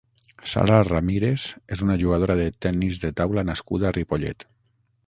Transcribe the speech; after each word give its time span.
Sara 0.53 0.79
Ramírez 0.87 1.45
és 1.77 1.83
una 1.89 1.99
jugadora 2.05 2.39
de 2.41 2.49
tennis 2.67 2.99
de 3.05 3.13
taula 3.21 3.49
nascuda 3.53 3.91
a 3.93 3.95
Ripollet. 4.01 4.53